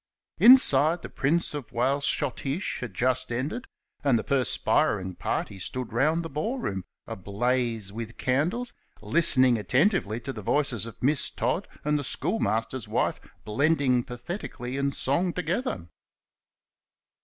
Inside 0.39 1.03
the 1.03 1.09
"Prince 1.09 1.53
of 1.53 1.71
Wales 1.71 2.07
Schottische" 2.07 2.79
had 2.79 2.95
just 2.95 3.31
ended, 3.31 3.67
and 4.03 4.17
the 4.17 4.23
perspiring 4.23 5.13
party 5.13 5.59
stood 5.59 5.93
round 5.93 6.23
the 6.25 6.27
ball 6.31 6.57
room, 6.57 6.85
ablaze 7.05 7.93
with 7.93 8.17
candles, 8.17 8.73
listening 9.03 9.59
attentively 9.59 10.19
to 10.21 10.33
the 10.33 10.41
voices 10.41 10.87
of 10.87 11.03
Miss 11.03 11.29
Tod 11.29 11.67
and 11.85 11.99
the 11.99 12.03
schoolmaster's 12.03 12.87
wife 12.87 13.19
blending 13.45 14.03
pathetically 14.03 14.75
in 14.75 14.89
song 14.89 15.33
together. 15.33 15.87